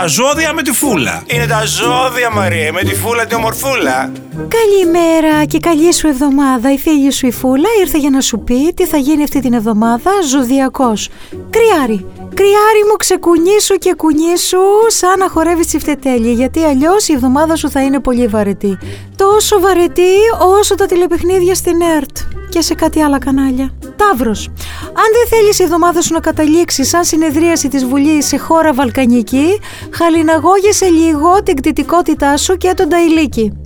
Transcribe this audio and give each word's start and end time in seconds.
Τα 0.00 0.06
ζώδια 0.06 0.52
με 0.52 0.62
τη 0.62 0.72
φούλα. 0.72 1.22
Είναι 1.26 1.46
τα 1.46 1.64
ζώδια, 1.64 2.30
Μαρία, 2.30 2.72
με 2.72 2.82
τη 2.82 2.94
φούλα 2.94 3.26
τη 3.26 3.34
ομορφούλα. 3.34 4.12
Καλημέρα 4.48 5.44
και 5.44 5.58
καλή 5.58 5.92
σου 5.92 6.06
εβδομάδα. 6.06 6.72
Η 6.72 6.78
φίλη 6.78 7.12
σου 7.12 7.26
η 7.26 7.32
Φούλα 7.32 7.68
ήρθε 7.80 7.98
για 7.98 8.10
να 8.10 8.20
σου 8.20 8.38
πει 8.38 8.72
τι 8.74 8.86
θα 8.86 8.96
γίνει 8.96 9.22
αυτή 9.22 9.40
την 9.40 9.52
εβδομάδα 9.52 10.10
ζωδιακός. 10.30 11.08
Κρυάρι, 11.50 12.06
κρυάρι 12.34 12.82
μου 12.90 12.96
ξεκουνήσου 12.96 13.74
και 13.74 13.94
κουνήσου 13.96 14.58
σαν 14.86 15.18
να 15.18 15.28
χορεύεις 15.28 15.66
τσιφτετέλη 15.66 16.32
γιατί 16.32 16.64
αλλιώς 16.64 17.08
η 17.08 17.12
εβδομάδα 17.12 17.56
σου 17.56 17.70
θα 17.70 17.82
είναι 17.82 18.00
πολύ 18.00 18.26
βαρετή. 18.26 18.78
Τόσο 19.16 19.60
βαρετή 19.60 20.14
όσο 20.58 20.74
τα 20.74 20.86
τηλεπαιχνίδια 20.86 21.54
στην 21.54 21.80
ΕΡΤ 21.96 22.16
και 22.48 22.60
σε 22.60 22.74
κάτι 22.74 23.02
άλλα 23.02 23.18
κανάλια. 23.18 23.74
Ταύρος. 23.96 24.46
Αν 24.86 25.10
δεν 25.12 25.38
θέλεις 25.38 25.58
η 25.58 25.62
εβδομάδα 25.62 26.02
σου 26.02 26.12
να 26.12 26.20
καταλήξεις 26.20 26.88
σαν 26.88 27.04
συνεδρίαση 27.04 27.68
της 27.68 27.84
Βουλής 27.84 28.26
σε 28.26 28.38
χώρα 28.38 28.72
βαλκανική, 28.74 29.60
χαλιναγώγεσαι 29.90 30.86
λίγο 30.86 31.42
την 31.42 31.56
κτητικότητά 31.56 32.36
σου 32.36 32.56
και 32.56 32.74
τον 32.76 32.88
Ταϊλίκη. 32.88 33.63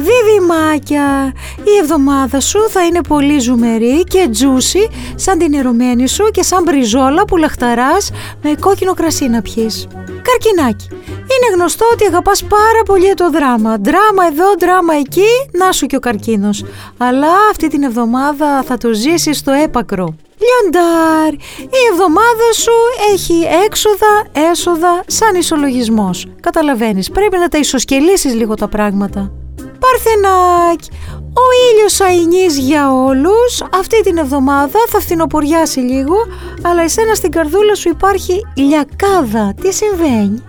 Διδυμάκια, 0.00 1.32
η 1.56 1.76
εβδομάδα 1.80 2.40
σου 2.40 2.58
θα 2.68 2.84
είναι 2.84 3.00
πολύ 3.08 3.38
ζουμερή 3.38 4.04
και 4.04 4.28
τζούσι 4.30 4.88
σαν 5.14 5.38
την 5.38 5.54
ερωμένη 5.54 6.08
σου 6.08 6.24
και 6.30 6.42
σαν 6.42 6.62
μπριζόλα 6.62 7.24
που 7.24 7.36
λαχταράς 7.36 8.10
με 8.42 8.54
κόκκινο 8.60 8.94
κρασί 8.94 9.28
να 9.28 9.42
πιείς. 9.42 9.86
Καρκινάκι. 10.22 10.86
Είναι 11.06 11.54
γνωστό 11.54 11.86
ότι 11.92 12.04
αγαπάς 12.04 12.42
πάρα 12.44 12.82
πολύ 12.84 13.14
το 13.14 13.30
δράμα. 13.30 13.76
Δράμα 13.80 14.26
εδώ, 14.30 14.44
δράμα 14.58 14.94
εκεί, 14.94 15.30
να 15.52 15.72
σου 15.72 15.86
και 15.86 15.96
ο 15.96 16.00
καρκίνος. 16.00 16.64
Αλλά 16.98 17.32
αυτή 17.50 17.68
την 17.68 17.82
εβδομάδα 17.82 18.62
θα 18.62 18.76
το 18.78 18.92
ζήσεις 18.92 19.38
στο 19.38 19.52
έπακρο. 19.52 20.14
Λιοντάρ, 20.38 21.32
η 21.60 21.80
εβδομάδα 21.92 22.52
σου 22.54 22.72
έχει 23.12 23.46
έξοδα, 23.66 24.24
έσοδα, 24.50 25.02
σαν 25.06 25.34
ισολογισμός. 25.34 26.26
Καταλαβαίνεις, 26.40 27.10
πρέπει 27.10 27.36
να 27.36 27.48
τα 27.48 27.58
ισοσκελίσεις 27.58 28.34
λίγο 28.34 28.54
τα 28.54 28.68
πράγματα. 28.68 29.32
Παρθενάκι, 29.80 30.88
ο 31.24 31.46
ήλιος 31.70 32.00
αϊνής 32.00 32.58
για 32.58 32.92
όλους, 32.94 33.62
αυτή 33.74 34.00
την 34.02 34.18
εβδομάδα 34.18 34.78
θα 34.88 35.00
φθινοποριάσει 35.00 35.80
λίγο, 35.80 36.16
αλλά 36.62 36.82
εσένα 36.82 37.14
στην 37.14 37.30
καρδούλα 37.30 37.74
σου 37.74 37.88
υπάρχει 37.88 38.46
λιακάδα. 38.54 39.54
Τι 39.60 39.72
συμβαίνει; 39.72 40.42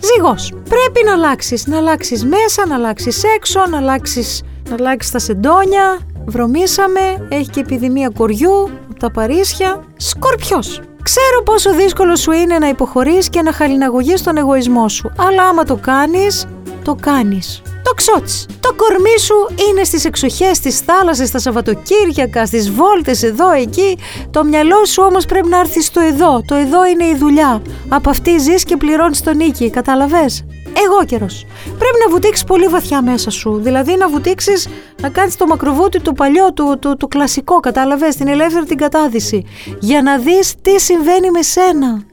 Ζυγός, 0.00 0.52
πρέπει 0.68 1.04
να 1.04 1.12
αλλάξεις, 1.12 1.66
να 1.66 1.76
αλλάξεις 1.76 2.24
μέσα, 2.24 2.66
να 2.66 2.74
αλλάξεις 2.74 3.24
έξω, 3.36 3.66
να 3.70 3.76
αλλάξεις, 3.76 4.42
να 4.68 4.74
αλλάξεις 4.78 5.12
τα 5.12 5.18
σεντόνια, 5.18 5.98
βρωμήσαμε, 6.26 7.26
έχει 7.28 7.50
και 7.50 7.60
επιδημία 7.60 8.10
κοριού, 8.16 8.70
τα 8.98 9.10
Παρίσια. 9.10 9.84
Σκορπιός, 9.96 10.80
Ξέρω 11.02 11.42
πόσο 11.44 11.74
δύσκολο 11.74 12.16
σου 12.16 12.32
είναι 12.32 12.58
να 12.58 12.68
υποχωρείς 12.68 13.28
και 13.28 13.42
να 13.42 13.52
χαλιναγωγείς 13.52 14.22
τον 14.22 14.36
εγωισμό 14.36 14.88
σου, 14.88 15.12
αλλά 15.18 15.42
άμα 15.42 15.64
το 15.64 15.76
κάνεις, 15.76 16.46
το 16.82 16.96
κάνεις. 17.00 17.62
Το 17.98 18.04
ξότσι. 18.04 18.46
Το 18.60 18.74
κορμί 18.74 19.18
σου 19.18 19.34
είναι 19.68 19.84
στις 19.84 20.04
εξοχές 20.04 20.60
της 20.60 20.80
θάλασσας, 20.80 21.28
στα 21.28 21.38
Σαββατοκύριακα, 21.38 22.46
στις 22.46 22.70
βόλτες 22.70 23.22
εδώ, 23.22 23.50
εκεί. 23.52 23.98
Το 24.30 24.44
μυαλό 24.44 24.84
σου 24.84 25.02
όμως 25.06 25.26
πρέπει 25.26 25.48
να 25.48 25.58
έρθει 25.58 25.82
στο 25.82 26.00
εδώ. 26.00 26.42
Το 26.46 26.54
εδώ 26.54 26.86
είναι 26.86 27.04
η 27.04 27.16
δουλειά. 27.18 27.62
Από 27.88 28.10
αυτή 28.10 28.38
ζεις 28.38 28.64
και 28.64 28.76
πληρώνεις 28.76 29.22
τον 29.22 29.36
νίκη, 29.36 29.70
καταλαβες. 29.70 30.44
Εγώ 30.86 31.04
καιρός. 31.04 31.46
Πρέπει 31.64 31.98
να 32.04 32.10
βουτήξεις 32.10 32.44
πολύ 32.44 32.66
βαθιά 32.66 33.02
μέσα 33.02 33.30
σου. 33.30 33.60
Δηλαδή 33.62 33.96
να 33.96 34.08
βουτήξεις, 34.08 34.68
να 35.02 35.08
κάνεις 35.08 35.36
το 35.36 35.46
μακροβούτι 35.46 36.00
του 36.00 36.12
παλιό, 36.12 36.52
του, 36.52 36.78
του, 36.80 36.96
του 36.96 37.08
κλασικό, 37.08 37.60
κατάλαβες, 37.60 38.16
την 38.16 38.28
ελεύθερη 38.28 38.66
την 38.66 38.76
κατάδυση. 38.76 39.44
Για 39.80 40.02
να 40.02 40.18
δεις 40.18 40.54
τι 40.62 40.80
συμβαίνει 40.80 41.30
με 41.30 41.42
σένα. 41.42 42.04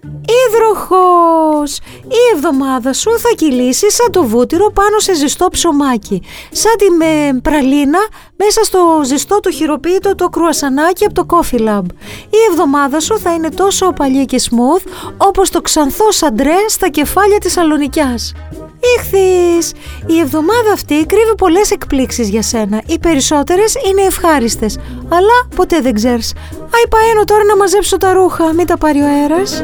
Υδροχός! 0.47 1.77
Η 2.07 2.35
εβδομάδα 2.35 2.93
σου 2.93 3.19
θα 3.19 3.29
κυλήσει 3.35 3.91
σαν 3.91 4.11
το 4.11 4.23
βούτυρο 4.23 4.71
πάνω 4.71 4.99
σε 4.99 5.13
ζεστό 5.13 5.47
ψωμάκι. 5.51 6.21
Σαν 6.51 6.73
τη 6.77 6.89
με 6.89 7.39
πραλίνα 7.41 7.99
μέσα 8.35 8.63
στο 8.63 9.01
ζεστό 9.05 9.39
το 9.39 9.51
χειροποίητο 9.51 10.16
το 10.16 10.29
κρουασανάκι 10.29 11.05
από 11.05 11.13
το 11.13 11.25
Coffee 11.29 11.59
Lab. 11.59 11.83
Η 12.29 12.38
εβδομάδα 12.50 13.00
σου 13.00 13.19
θα 13.19 13.33
είναι 13.33 13.50
τόσο 13.50 13.85
οπαλή 13.85 14.25
και 14.25 14.41
smooth 14.50 14.89
όπως 15.17 15.50
το 15.50 15.61
ξανθό 15.61 16.11
σαντρέ 16.11 16.57
στα 16.67 16.88
κεφάλια 16.88 17.38
της 17.38 17.51
Σαλονικιάς. 17.51 18.33
Ήχθης! 18.97 19.71
Η 20.05 20.19
εβδομάδα 20.19 20.71
αυτή 20.73 21.05
κρύβει 21.05 21.35
πολλές 21.38 21.71
εκπλήξεις 21.71 22.29
για 22.29 22.41
σένα. 22.41 22.81
Οι 22.85 23.00
περισσότερες 23.00 23.75
είναι 23.89 24.01
ευχάριστες, 24.01 24.77
αλλά 25.09 25.55
ποτέ 25.55 25.81
δεν 25.81 25.94
ξέρεις. 25.94 26.33
Αϊ 26.59 26.88
παένω 26.89 27.23
τώρα 27.23 27.44
να 27.44 27.55
μαζέψω 27.55 27.97
τα 27.97 28.13
ρούχα, 28.13 28.53
μην 28.53 28.67
τα 28.67 28.77
πάρει 28.77 29.01
ο 29.01 29.05
αέρας. 29.05 29.63